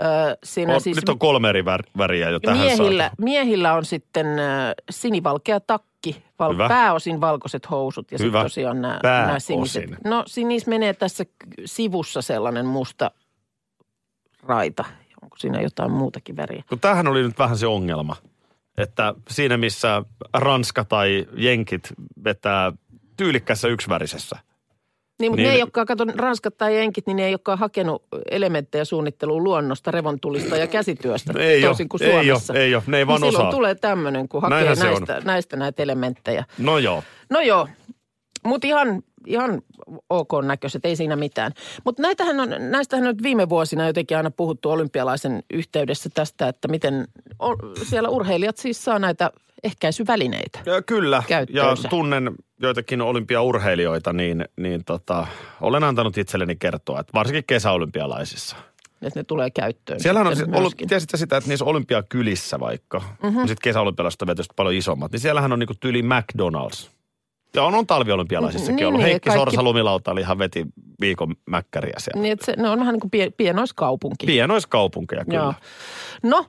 [0.02, 3.24] Ö, siinä On, siis nyt on kolme eri vär, väriä jo tähän miehillä, saakka.
[3.24, 6.68] miehillä on sitten ö, sinivalkea takki, val, Hyvä.
[6.68, 9.84] pääosin valkoiset housut ja sitten tosiaan nämä, nämä siniset.
[10.04, 11.24] No si- niissä menee tässä
[11.66, 13.12] sivussa sellainen musta
[14.44, 14.86] raita.
[15.22, 16.64] Onko siinä jotain muutakin väriä?
[16.70, 18.16] Kun tämähän oli nyt vähän se ongelma,
[18.78, 22.72] että siinä missä Ranska tai Jenkit vetää
[23.18, 24.36] tyylikkässä yksivärisessä.
[25.20, 28.86] Niin, mutta Niin- ne, jotka katon Ranskat tai Jenkit, niin ne ei olekaan hakenut elementtejä
[28.86, 32.54] suunnitteluun luonnosta, revontulista ja käsityöstä, Ei toisin kuin ei Suomessa.
[32.54, 33.58] ei oo, ne ei vaan niin silloin osaa.
[33.58, 36.46] tulee tämmöinen, kun hakee Näinhän näistä, näistä näitä elementtejä.
[36.58, 37.04] No joo.
[37.30, 37.68] No joo,
[38.46, 39.62] mutta ihan, ihan
[40.10, 41.52] ok näköiset, ei siinä mitään.
[41.86, 46.68] Mutta näitähän on, näistähän on nyt viime vuosina jotenkin aina puhuttu olympialaisen yhteydessä tästä, että
[46.68, 47.08] miten
[47.40, 49.32] o, siellä urheilijat siis saa näitä
[49.64, 50.60] ehkäisyvälineitä.
[50.66, 51.88] Ja kyllä, ja Käyttöönsä.
[51.88, 55.28] tunnen joitakin olympiaurheilijoita, niin, niin tota,
[55.62, 58.56] olen antanut itselleni kertoa, että varsinkin kesäolympialaisissa.
[59.02, 60.00] Että ne tulee käyttöön.
[60.00, 60.88] Siellähän on siis ollut, myöskin.
[60.88, 63.08] tiesitkö sitä, että niissä olympiakylissä vaikka, Mhm.
[63.24, 63.40] mm-hmm.
[63.40, 66.90] sitten kesäolympialaiset on paljon isommat, niin siellähän on niinku tyyli McDonald's.
[67.56, 69.00] Ja on, on talviolympialaisissakin Niin, ollut.
[69.00, 70.66] niin, Heikki kaikki- Sorsa lumilautalihan veti
[71.02, 72.22] viikon mäkkäriä siellä.
[72.22, 74.26] Niin, se, ne on vähän niin kuin pie, pienoiskaupunki.
[74.26, 75.38] Pienoiskaupunkeja kyllä.
[75.38, 75.54] Joo.
[76.24, 76.46] No,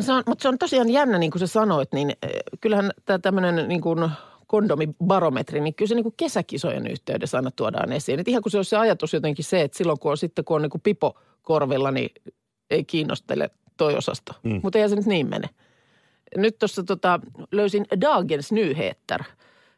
[0.00, 3.18] se on, mutta se on tosiaan jännä, niin kuin sä sanoit, niin eh, kyllähän tämä
[3.18, 4.10] tämmöinen niin kuin
[4.46, 8.20] kondomibarometri, niin kyllä se niin kuin kesäkisojen yhteydessä aina tuodaan esiin.
[8.20, 10.56] Et ihan kun se on se ajatus jotenkin se, että silloin kun on sitten, kun
[10.56, 12.10] on niin kuin pipo korvilla, niin
[12.70, 14.32] ei kiinnostele toi osasto.
[14.42, 14.60] Mm.
[14.62, 15.48] Mutta eihän se nyt niin mene.
[16.36, 17.20] Nyt tuossa tota,
[17.52, 19.22] löysin Dagens Nyheter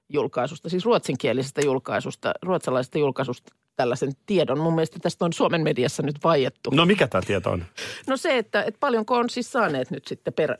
[0.09, 4.59] julkaisusta, siis ruotsinkielisestä julkaisusta, ruotsalaisesta julkaisusta tällaisen tiedon.
[4.61, 6.71] Mun mielestä tästä on Suomen mediassa nyt vaiettu.
[6.71, 7.64] No mikä tämä tieto on?
[8.07, 10.57] No se, että, että paljonko on siis saaneet nyt sitten per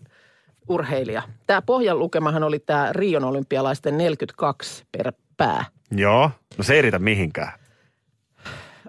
[0.69, 1.23] urheilija.
[1.47, 5.65] Tämä pohjan lukemahan oli tämä Rion olympialaisten 42 per pää.
[5.91, 7.53] Joo, no se ei riitä mihinkään.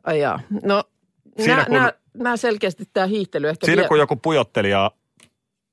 [0.04, 0.40] Ai jaa.
[0.64, 0.84] No
[1.38, 4.92] Siinä nämä, kun- nämä, nämä selkeästi tämä hiihtely ehkä Siinä vie- kun joku pujottelija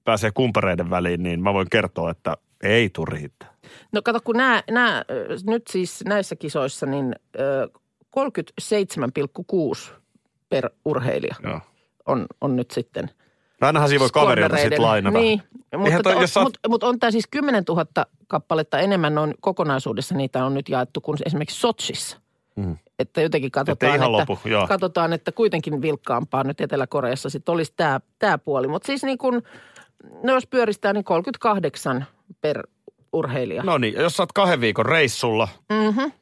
[0.05, 3.55] pääsee kumpareiden väliin, niin mä voin kertoa, että ei tule riittää.
[3.93, 5.05] No kato, kun nämä, nämä
[5.47, 7.69] nyt siis näissä kisoissa niin ö,
[9.89, 9.93] 37,6
[10.49, 11.61] per urheilija Joo.
[12.07, 13.11] on, on nyt sitten
[13.61, 15.19] No ainahan siinä voi kaverilta sitten lainata.
[15.19, 15.43] Niin,
[15.77, 17.87] mutta, toi, on, jos sä oot- mutta, mutta on tämä siis 10 000
[18.27, 22.17] kappaletta enemmän on kokonaisuudessa niitä on nyt jaettu kuin esimerkiksi Sotsissa.
[22.57, 22.77] Mm.
[22.99, 24.67] Että jotenkin katsotaan, että, lopu, joo.
[24.67, 28.69] katsotaan, että kuitenkin vilkkaampaa nyt Etelä-Koreassa sitten olisi tämä, tämä puoli.
[28.69, 29.43] Mutta siis niin kuin,
[30.23, 32.05] no jos pyöristää, niin 38
[32.41, 32.63] per
[33.13, 33.63] urheilija.
[33.63, 36.13] No niin, jos sä oot kahden viikon reissulla Mm-hmm.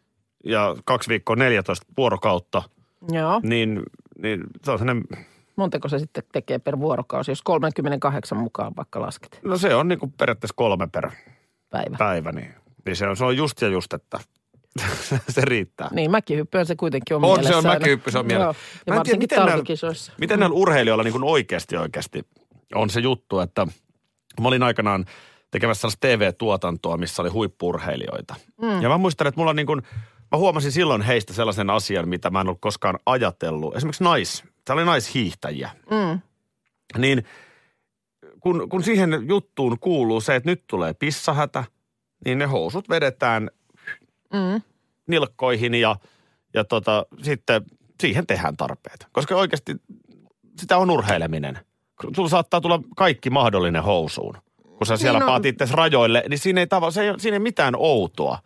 [0.45, 2.63] ja kaksi viikkoa 14 vuorokautta,
[3.13, 3.41] Joo.
[3.43, 3.83] niin,
[4.19, 5.05] niin se on sellainen,
[5.57, 9.99] Montako se sitten tekee per vuorokausi, jos 38 mukaan vaikka lasket no se on niin
[9.99, 11.11] kuin periaatteessa kolme per
[11.71, 11.97] päivä.
[11.99, 12.55] päivä, niin,
[12.87, 14.19] niin se, on, se on just ja just, että
[15.29, 15.89] se riittää.
[15.93, 18.45] Niin, mäkihyppyön se kuitenkin on On, se mielessä on mäkihyppy, se on mielessä.
[18.87, 18.95] Joo.
[18.95, 20.13] Mä en tiedä, miten näillä-.
[20.19, 22.27] Miten näillä urheilijoilla niin kuin oikeasti oikeasti
[22.75, 23.67] on se juttu, että
[24.41, 25.05] mä olin aikanaan
[25.51, 28.35] tekemässä sellaista TV-tuotantoa, missä oli huippurheilijoita.
[28.63, 28.83] Mm.
[28.83, 29.83] Ja mä muistan, että mulla niin kuin,
[30.33, 33.77] mä huomasin silloin heistä sellaisen asian, mitä mä en ollut koskaan ajatellut.
[33.77, 35.71] Esimerkiksi nais, täällä oli naishiihtäjiä.
[35.91, 36.21] Mm.
[36.99, 37.25] Niin
[38.41, 41.65] kun, kun siihen juttuun kuuluu se, että nyt tulee pissahätä,
[42.25, 43.51] niin ne housut vedetään
[44.33, 44.63] Mm.
[45.09, 45.97] nilkkoihin ja,
[46.55, 47.65] ja tota, sitten
[48.01, 49.07] siihen tehdään tarpeet.
[49.13, 49.77] Koska oikeasti
[50.59, 51.59] sitä on urheileminen.
[52.17, 54.35] Sulla saattaa tulla kaikki mahdollinen housuun.
[54.79, 55.33] Kun sä siellä Niin niin on.
[55.33, 58.39] paat itse rajoille, niin siinä ei, tava, se ei, siinä ei mitään outoa.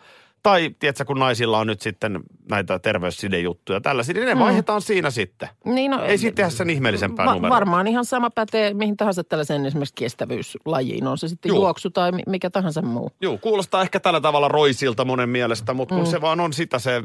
[0.42, 4.40] Tai tiedätkö, kun naisilla on nyt sitten näitä terveyssidejuttuja tällaisia, niin ne mm.
[4.40, 5.48] vaihdetaan siinä sitten.
[5.64, 7.54] Niin, no, Ei siitä tehdä sen ihmeellisempää Va- numeroa.
[7.54, 11.06] varmaan ihan sama pätee mihin tahansa tällaiseen esimerkiksi kestävyyslajiin.
[11.06, 11.58] On se sitten Juu.
[11.58, 13.10] juoksu tai mi- mikä tahansa muu.
[13.20, 16.10] Joo, kuulostaa ehkä tällä tavalla roisilta monen mielestä, mutta kun mm.
[16.10, 17.02] se vaan on sitä, se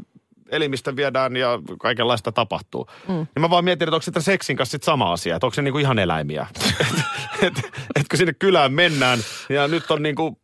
[0.52, 2.86] elimistö viedään ja kaikenlaista tapahtuu.
[3.08, 3.26] Mm.
[3.34, 5.62] Ja mä vaan mietin, että onko sitten seksin kanssa sit sama asia, että onko se
[5.62, 6.46] niinku ihan eläimiä.
[6.54, 6.64] että
[7.46, 10.40] et, et, kun sinne kylään mennään ja nyt on niinku,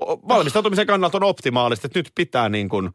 [0.00, 2.90] valmistautumisen kannalta on optimaalista, että nyt pitää niinku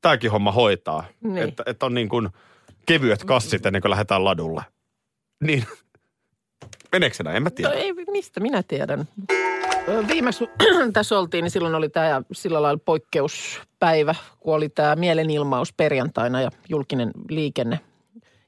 [0.00, 1.04] tämäkin homma hoitaa.
[1.20, 1.38] Niin.
[1.48, 2.28] Että, että on niinku
[2.86, 4.62] kevyet kassit ennen kuin lähdetään ladulle.
[5.44, 5.64] Niin,
[6.92, 7.36] meneekö se näin?
[7.36, 7.70] En mä No tiedä.
[7.74, 9.08] ei, mistä minä tiedän.
[10.08, 10.44] Viimeksi
[10.92, 16.50] tässä oltiin, niin silloin oli tämä sillä lailla poikkeuspäivä, kun oli tämä mielenilmaus perjantaina ja
[16.68, 17.80] julkinen liikenne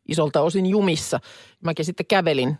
[0.08, 1.20] isolta osin jumissa.
[1.64, 2.58] Mäkin sitten kävelin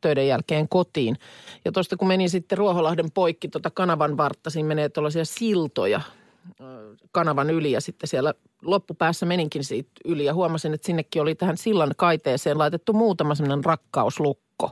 [0.00, 1.16] töiden jälkeen kotiin.
[1.64, 6.00] Ja tuosta kun menin sitten Ruoholahden poikki tuota kanavan vartta, siinä menee tuollaisia siltoja
[7.12, 11.56] kanavan yli ja sitten siellä loppupäässä meninkin siitä yli ja huomasin, että sinnekin oli tähän
[11.56, 14.70] sillan kaiteeseen laitettu muutama semmoinen rakkauslukko.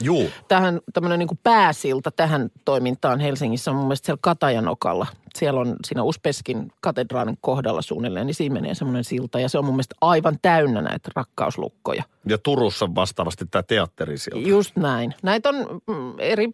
[0.00, 0.30] Juu.
[0.48, 5.06] Tähän tämmöinen niin pääsilta tähän toimintaan Helsingissä on mun mielestä siellä Katajanokalla.
[5.34, 9.40] Siellä on siinä Uspeskin katedraalin kohdalla suunnilleen, niin siinä menee semmoinen silta.
[9.40, 12.02] Ja se on mun mielestä aivan täynnä näitä rakkauslukkoja.
[12.28, 14.48] Ja Turussa vastaavasti tämä teatterisilta.
[14.48, 15.14] Just näin.
[15.22, 16.50] Näitä on mm, eri,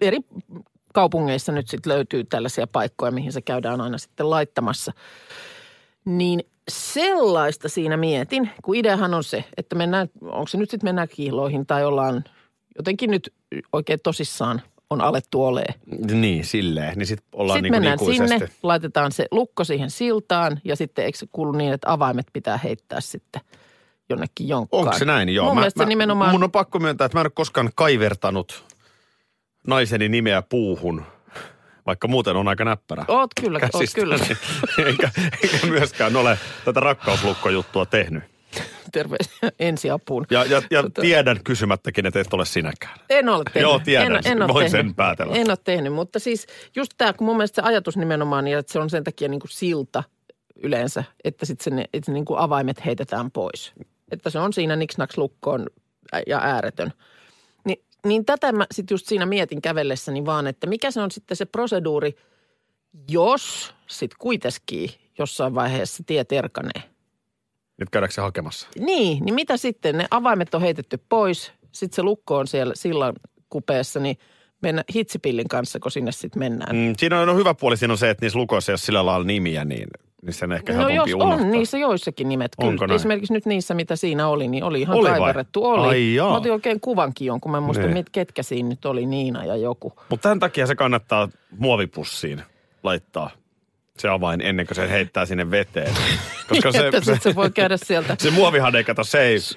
[0.00, 0.18] eri
[0.94, 4.92] kaupungeissa nyt sitten löytyy tällaisia paikkoja, mihin se käydään aina sitten laittamassa.
[6.04, 11.08] Niin sellaista siinä mietin, kun ideahan on se, että mennään, onko se nyt sitten mennään
[11.08, 12.24] kiiloihin tai ollaan
[12.76, 13.32] jotenkin nyt
[13.72, 15.74] oikein tosissaan on alettu olee.
[16.12, 16.98] Niin, silleen.
[16.98, 18.46] Niin sitten ollaan Sitten niin kuin mennään ikuisesti.
[18.46, 22.58] sinne, laitetaan se lukko siihen siltaan ja sitten eikö se kuulu niin, että avaimet pitää
[22.58, 23.42] heittää sitten
[24.08, 24.82] jonnekin jonkkaan.
[24.82, 25.28] Onko se näin?
[25.28, 25.46] Joo.
[25.46, 26.30] Mun mielestä se nimenomaan...
[26.30, 28.64] Mun on pakko myöntää, että mä en ole koskaan kaivertanut
[29.66, 31.02] naiseni nimeä puuhun,
[31.86, 33.04] vaikka muuten on aika näppärä.
[33.08, 34.16] Oot kyllä, oot käsistä, kyllä.
[34.16, 34.36] niin
[34.86, 35.10] eikä,
[35.42, 38.35] eikä myöskään ole tätä rakkauslukko-juttua tehnyt.
[38.92, 40.26] Terveisiä ensiapuun.
[40.30, 42.98] Ja, ja, ja Tota- tiedän kysymättäkin, että et ole sinäkään.
[43.10, 43.62] En ole tehnyt.
[43.62, 44.16] Joo, tiedän.
[44.16, 44.86] En, en ole Voin tehnyt.
[44.86, 45.36] sen päätellä.
[45.36, 48.72] En ole tehnyt, mutta siis just tämä, kun mun mielestä se ajatus nimenomaan, niin että
[48.72, 50.02] se on sen takia niin kuin silta
[50.62, 53.72] yleensä, että sitten se, että niin kuin avaimet heitetään pois.
[54.10, 55.66] Että se on siinä niksnaks lukkoon
[56.26, 56.92] ja ääretön.
[57.64, 61.36] Ni, niin tätä mä sitten just siinä mietin kävellessäni vaan, että mikä se on sitten
[61.36, 62.16] se proseduuri,
[63.08, 66.82] jos sitten kuitenkin jossain vaiheessa tie terkanee.
[67.78, 68.68] Nyt käydäänkö se hakemassa?
[68.78, 69.98] Niin, niin mitä sitten?
[69.98, 73.12] Ne avaimet on heitetty pois, sitten se lukko on siellä sillan
[73.50, 74.16] kupeessa, niin
[74.62, 76.76] mennä hitsipillin kanssa, kun sinne sitten mennään.
[76.76, 79.26] Mm, siinä on no, hyvä puoli siinä on se, että niissä lukoissa ole sillä lailla
[79.26, 79.88] nimiä, niin,
[80.22, 81.34] niin sen ehkä No jos unohtaa.
[81.46, 82.86] on niissä joissakin nimet, Onko kyllä.
[82.86, 82.96] näin?
[82.96, 85.18] Esimerkiksi nyt niissä, mitä siinä oli, niin oli ihan Oli vai?
[85.18, 85.64] kaiverrettu.
[85.64, 85.88] Oli.
[85.88, 86.30] Ai jaa.
[86.30, 87.94] Mä otin oikein kuvankin jonkun, mä en muista, Niin.
[87.94, 89.92] mit, ketkä siinä nyt oli, Niina ja joku.
[90.08, 92.42] Mutta tämän takia se kannattaa muovipussiin
[92.82, 93.30] laittaa
[94.00, 95.94] se avain ennen kuin se heittää sinne veteen.
[96.48, 99.56] Koska se, että se, se voi käydä sieltä se muovihade, kato, se ei, se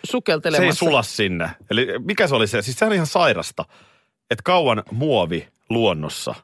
[0.61, 1.49] ei sula sinne.
[1.71, 2.61] Eli mikä se oli se?
[2.61, 3.65] Siis se on ihan sairasta,
[4.31, 6.35] että kauan muovi luonnossa,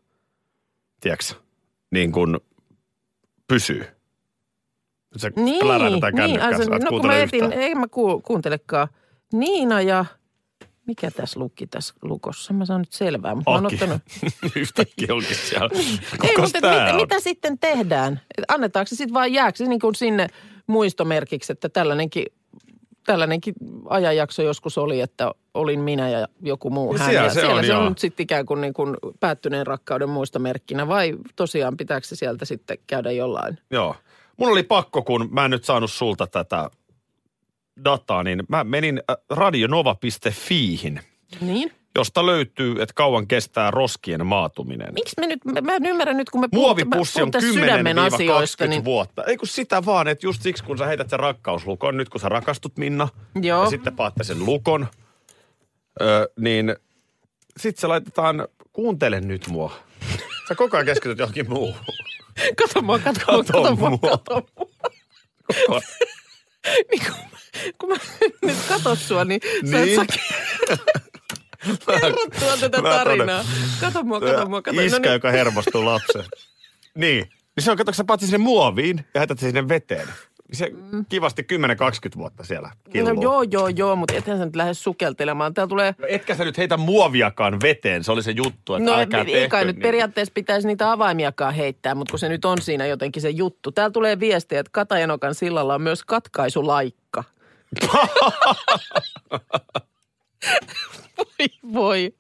[1.02, 1.26] tiedätkö,
[1.92, 2.38] niin kuin
[3.48, 3.88] pysyy.
[5.18, 6.40] Se Niin, plärähdetään niin.
[6.40, 8.88] kännykkään, et no kun mä etin, ei mä ku, kuuntelekaan.
[9.34, 10.06] Niina ja,
[10.88, 12.54] mikä tässä luki tässä lukossa?
[12.54, 13.76] Mä saan nyt selvää, mutta mä oon Aki.
[13.76, 14.02] ottanut.
[14.56, 15.70] Yhtäkkiä onkin siellä.
[16.24, 16.96] Ei, mutta mitä, on?
[16.96, 18.22] mitä sitten tehdään?
[18.38, 20.28] Et Annetaanko se sitten vaan jääkö se niin kuin sinne
[20.68, 22.26] muistomerkiksi, että tällainenkin,
[23.06, 23.54] tällainenkin
[23.90, 27.10] ajanjakso joskus oli, että olin minä ja joku muu Ja hän.
[27.10, 27.90] siellä ja se siellä on, se on joo.
[27.90, 32.78] nyt sitten ikään kuin, niin kuin päättyneen rakkauden muistomerkkinä vai tosiaan pitääkö se sieltä sitten
[32.88, 33.58] käydä jollain?
[33.72, 33.96] Joo.
[34.38, 36.70] Mun oli pakko, kun mä en nyt saanut sulta tätä
[37.86, 41.00] dataa, niin mä menin äh, radionova.fiihin,
[41.42, 41.72] Niin?
[41.98, 44.94] josta löytyy, että kauan kestää roskien maatuminen.
[44.94, 48.68] Miksi me nyt, mä, en ymmärrä nyt, kun me Muovipussi on puhutaan sydämen 10-20 asioista,
[48.68, 49.24] niin vuotta.
[49.24, 52.30] Ei kun sitä vaan, että just siksi kun sä heität sen rakkauslukon, nyt kun sä
[52.30, 53.08] rakastut Minna,
[53.42, 53.64] Joo.
[53.64, 54.88] ja sitten paatte sen lukon,
[56.02, 56.76] ö, niin
[57.58, 59.72] sitten se laitetaan, kuuntele nyt mua.
[60.48, 61.76] Sä koko ajan keskityt johonkin muuhun.
[62.58, 64.00] kato mua, kato mua, Kato kato mua, mua.
[64.00, 64.68] kato mua.
[65.48, 65.82] Koko ajan.
[66.92, 67.35] Niin kun,
[67.78, 67.96] kun mä
[68.42, 69.96] nyt katot sua, niin, sä et Niin.
[69.96, 70.06] saa
[72.02, 73.46] kerrottua tätä Mä tarinaa.
[73.82, 74.82] Kato mua, kato mua, kato.
[74.82, 76.26] Iskä, No niin, joka hermostuu lapseen.
[76.96, 77.30] niin.
[77.56, 80.08] Niin se on, katso, sä paatsi sinne muoviin ja heität sinne veteen.
[80.48, 80.72] Niin se
[81.10, 81.42] kivasti
[82.16, 83.14] 10-20 vuutta siellä killuu.
[83.14, 85.54] no joo, joo, joo, mutta ethän sä nyt lähde sukeltelemaan.
[85.54, 85.96] Täällä tulee...
[85.98, 89.26] No Etkä sä nyt heitä muoviakaan veteen, se oli se juttu, että No älkää ei
[89.26, 89.82] tehkö kai nyt niin.
[89.84, 93.72] periaatteessa pitäisi niitä avaimiakaan heittää, mutta kun se nyt on siinä jotenkin se juttu.
[93.72, 97.24] Täällä tulee viestiä, että Katajanokan sillalla on myös katkaisulaikka.
[101.18, 102.12] Voi voi.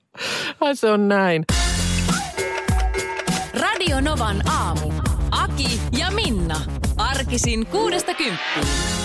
[0.62, 1.46] Ai se on näin.
[3.54, 4.94] Radio Novan aamu.
[5.32, 6.62] Aki ja Minna.
[6.98, 9.05] Arkisin kuudesta kymppiin.